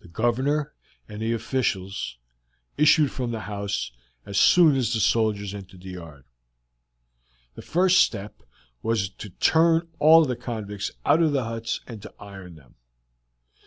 The 0.00 0.08
Governor 0.08 0.74
and 1.08 1.22
the 1.22 1.32
officials 1.32 2.18
issued 2.76 3.10
from 3.10 3.30
the 3.30 3.40
house 3.48 3.90
as 4.26 4.38
soon 4.38 4.76
as 4.76 4.92
the 4.92 5.00
soldiers 5.00 5.54
entered 5.54 5.80
the 5.80 5.92
yard. 5.92 6.26
The 7.54 7.62
first 7.62 8.02
step 8.02 8.36
to 8.40 8.44
do 8.44 8.48
was 8.82 9.08
to 9.08 9.30
turn 9.30 9.88
all 9.98 10.26
the 10.26 10.36
convicts 10.36 10.90
out 11.06 11.22
of 11.22 11.32
the 11.32 11.44
huts 11.44 11.80
and 11.86 12.02
to 12.02 12.12
iron 12.20 12.56
them. 12.56 12.74